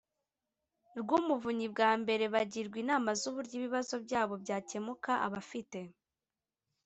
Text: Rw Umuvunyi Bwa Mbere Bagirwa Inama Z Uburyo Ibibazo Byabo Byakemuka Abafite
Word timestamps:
Rw 0.99 1.09
Umuvunyi 1.19 1.65
Bwa 1.73 1.91
Mbere 2.01 2.23
Bagirwa 2.33 2.77
Inama 2.83 3.09
Z 3.19 3.21
Uburyo 3.29 3.53
Ibibazo 3.59 3.93
Byabo 4.05 4.33
Byakemuka 4.43 5.11
Abafite 5.27 5.79